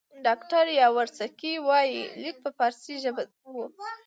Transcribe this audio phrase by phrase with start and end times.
[0.25, 3.65] ډاکټر یاورسکي وایي لیک په فارسي ژبه وو.